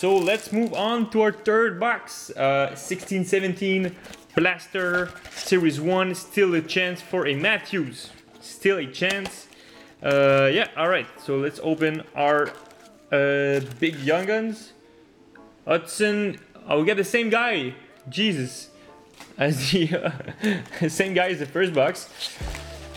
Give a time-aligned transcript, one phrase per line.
[0.00, 2.30] so let's move on to our third box.
[2.30, 3.92] Uh, 16-17
[4.34, 6.14] Blaster Series 1.
[6.14, 8.08] Still a chance for a Matthews.
[8.40, 9.48] Still a chance.
[10.02, 11.06] Uh, yeah, alright.
[11.22, 12.48] So let's open our
[13.12, 14.72] uh, big Young Guns.
[15.66, 16.40] Hudson.
[16.66, 17.74] Oh, we get the same guy.
[18.08, 18.70] Jesus.
[19.36, 20.14] As the
[20.82, 22.08] uh, same guy as the first box.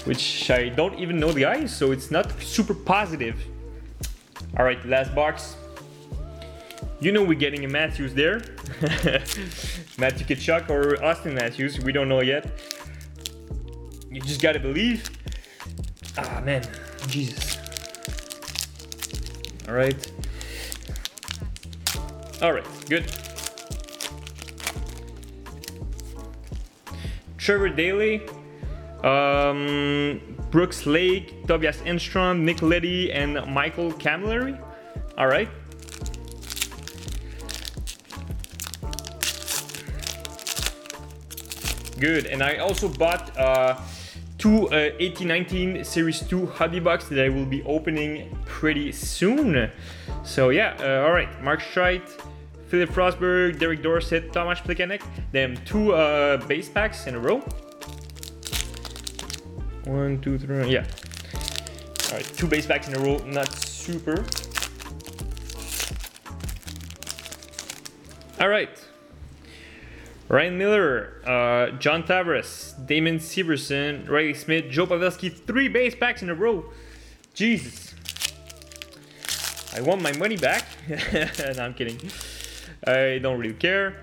[0.06, 3.44] Which I don't even know the guy, so it's not super positive.
[4.58, 5.58] Alright, last box.
[7.04, 8.36] You know we're getting a Matthews there.
[9.98, 12.50] Matthew Tkachuk or Auston Matthews, we don't know yet.
[14.10, 15.10] You just gotta believe.
[16.18, 16.64] Ah man,
[17.08, 17.58] Jesus.
[19.68, 20.14] Alright.
[22.42, 23.12] Alright, good.
[27.38, 28.22] Trevor Daley,
[29.04, 34.58] um, Brooks Laich, Tobias Enstrom, Nick Leddy, and Michael Cammalleri.
[35.18, 35.50] Alright.
[42.00, 43.80] Good, and I also bought uh,
[44.38, 49.70] two uh, 1819 Series 2 hobby box that I will be opening pretty soon.
[50.24, 52.08] So yeah, uh, all right, Mark Streit,
[52.68, 57.40] Filip Forsberg, Derek Dorsett, Tomasz Plekanec, them two uh, base packs in a row.
[59.86, 60.86] One, two, three, yeah.
[62.10, 64.26] All right, two base packs in a row, not super.
[68.40, 68.93] All right.
[70.34, 76.30] Ryan Miller, uh, John Tavares, Damon Severson, Reilly Smith, Joe Pavelski, three base packs in
[76.32, 76.66] a row.
[77.36, 77.94] Jesus.
[79.76, 80.66] I want my money back.
[80.90, 82.00] no, I'm kidding.
[82.88, 83.96] I don't really care.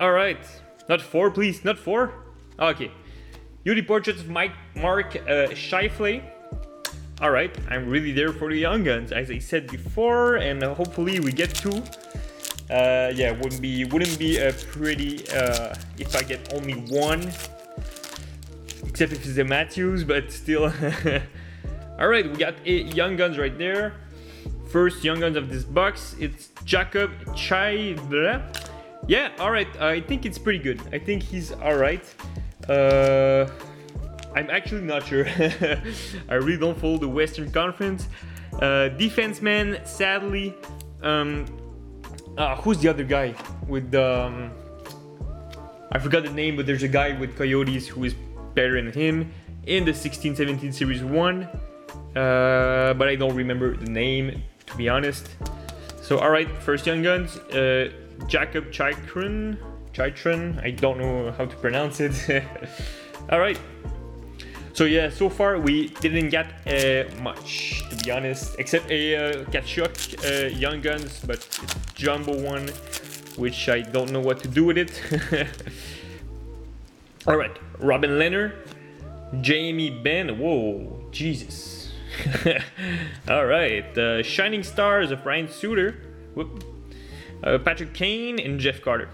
[0.00, 0.44] All right.
[0.88, 1.64] Not four, please.
[1.64, 2.12] Not four.
[2.58, 2.90] Okay.
[3.62, 6.24] Beauty portraits of Mike Mark uh, Scheifele.
[7.20, 7.56] All right.
[7.70, 11.54] I'm really there for the young guns, as I said before, and hopefully we get
[11.54, 11.84] two.
[12.72, 17.20] Uh, yeah, wouldn't be wouldn't be a pretty uh, if I get only one,
[18.86, 20.64] except if it's a Matthews, but still.
[21.98, 23.94] All right, we got eight young guns right there.
[24.70, 27.94] First young guns of this box, it's Jacob Chai.
[29.06, 29.68] Yeah, all right.
[29.80, 30.80] I think it's pretty good.
[30.92, 32.02] I think he's all right.
[32.68, 33.48] Uh,
[34.34, 35.26] I'm actually not sure.
[36.28, 38.08] I really don't follow the Western Conference.
[38.60, 40.54] Uh, defense man, sadly.
[41.02, 41.44] Um,
[42.36, 43.34] uh, who's the other guy
[43.66, 44.24] with the?
[44.26, 44.52] Um,
[45.90, 48.14] I forgot the name, but there's a guy with Coyotes who is
[48.54, 49.30] better than him
[49.66, 51.44] in the 16-17 Series One.
[52.16, 55.28] Uh, but I don't remember the name to be honest.
[56.00, 57.90] So all right, first Young Guns, uh,
[58.26, 59.58] Jakob Chychrun.
[59.92, 62.14] Chitron, I don't know how to pronounce it.
[63.30, 63.58] all right.
[64.74, 69.44] So yeah, so far we didn't get uh, much to be honest, except a uh,
[69.44, 69.92] Tkachuk
[70.24, 71.58] uh, Young Guns, but it's
[71.94, 72.68] jumbo one,
[73.36, 75.48] which I don't know what to do with it.
[77.26, 78.54] All right, Robin Leonard,
[79.42, 80.38] Jamie Benn.
[80.38, 81.92] Whoa, Jesus.
[83.28, 85.96] All right, uh, Shining Stars of Ryan Suter,
[86.34, 86.64] Whoop.
[87.44, 89.08] Uh, Patrick Kane, and Jeff Carter.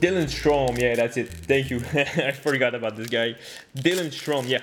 [0.00, 1.28] Dylan Strome, yeah, that's it.
[1.28, 1.78] Thank you.
[1.94, 3.34] I forgot about this guy.
[3.76, 4.60] Dylan Strome, yeah.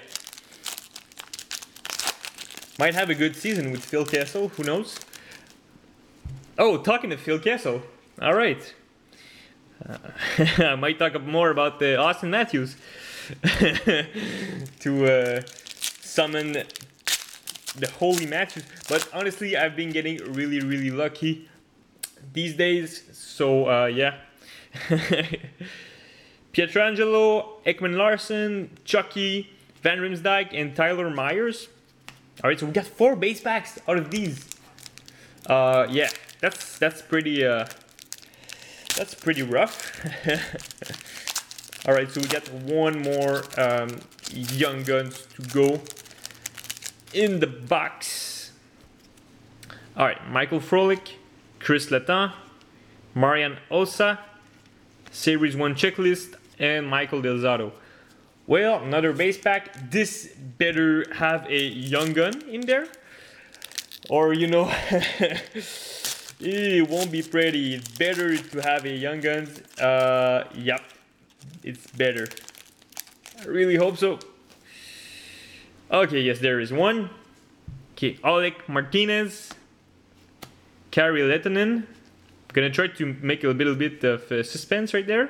[2.79, 4.99] Might have a good season with Phil Kessel, who knows?
[6.57, 7.81] Oh, talking to Phil Kessel.
[8.21, 8.73] All right.
[9.87, 9.97] Uh,
[10.59, 12.77] I might talk more about uh, Auston Matthews
[14.79, 15.41] to uh,
[16.01, 18.63] summon the holy Matthews.
[18.87, 21.49] But honestly, I've been getting really, really lucky
[22.31, 23.03] these days.
[23.11, 24.15] So uh, yeah.
[26.53, 29.49] Pietrangelo, Ekman-Larsson, Chucky,
[29.81, 31.67] Van Riemsdyk, and Tyler Myers.
[32.43, 34.45] All right, so we got four base packs out of these.
[35.45, 36.09] Uh, yeah,
[36.41, 37.65] that's that's pretty uh,
[38.95, 39.91] that's pretty rough.
[41.87, 43.99] All right, so we got one more um,
[44.31, 45.81] young guns to go
[47.13, 48.51] in the box.
[49.95, 51.11] All right, Michael Frolik,
[51.59, 52.33] Chris Letang,
[53.13, 54.19] Marian Hossa,
[55.15, 57.71] Series 1 checklist, and Michael Del Zotto.
[58.47, 59.89] Well, another base pack.
[59.89, 60.27] This
[60.57, 62.87] better have a young gun in there.
[64.09, 64.69] Or, you know,
[66.39, 67.75] it won't be pretty.
[67.75, 69.61] It's better to have a young guns.
[69.79, 70.81] Uh, yep,
[71.63, 72.27] it's better.
[73.41, 74.19] I really hope so.
[75.89, 77.09] Okay, yes, there is one.
[77.93, 79.49] Okay, Alec Martinez,
[80.91, 81.85] Kari Lehtonen.
[82.55, 85.29] Gonna try to make a little bit of uh, suspense right there.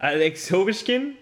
[0.00, 1.16] Alex Ovechkin.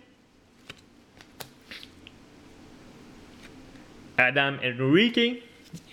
[4.18, 5.42] Adam Henrique.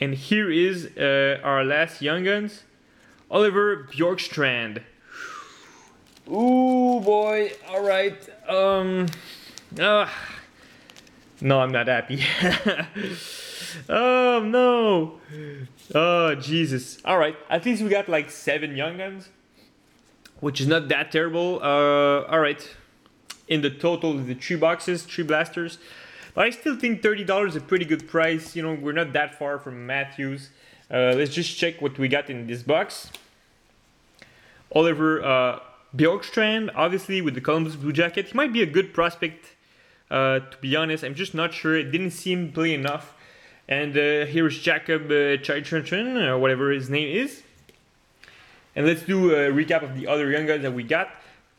[0.02, 2.64] And here is uh, our last Young Guns.
[3.32, 4.84] Oliver Bjorkstrand.
[6.30, 8.28] Ooh boy, alright.
[8.50, 9.06] Um
[9.80, 10.10] uh,
[11.40, 12.26] No, I'm not happy.
[13.88, 15.22] oh no.
[15.94, 17.04] Oh Jesus.
[17.06, 19.30] Alright, at least we got like seven Young Guns.
[20.40, 21.60] Which is not that terrible.
[21.62, 22.76] Uh alright.
[23.48, 25.78] In the total, the three boxes, three blasters.
[26.34, 28.56] But I still think $30 is a pretty good price.
[28.56, 30.50] You know, we're not that far from Matthews.
[30.90, 33.12] Uh, let's just check what we got in this box.
[34.72, 35.60] Oliver uh,
[35.96, 38.28] Bjorkstrand, obviously with the Columbus Blue Jacket.
[38.28, 39.56] He might be a good prospect,
[40.10, 41.04] uh, to be honest.
[41.04, 41.78] I'm just not sure.
[41.78, 43.14] It didn't seem play enough.
[43.68, 47.44] And uh, here's Jacob uh, or whatever his name is.
[48.76, 51.10] And let's do a recap of the other young guys that we got.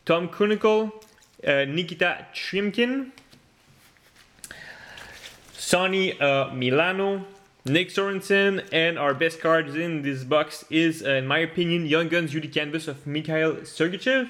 [0.04, 0.92] Tom Kuhnhackl,
[1.46, 3.10] uh, Nikita Tryamkin,
[5.52, 7.24] Sonny uh, Milano,
[7.64, 12.08] Nick Sorensen, and our best cards in this box is, uh, in my opinion, Young
[12.08, 14.28] Guns UD Canvas of Mikhail Sergachev.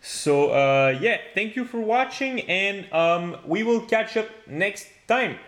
[0.00, 5.38] So uh, yeah, thank you for watching, and um, we will catch up next time.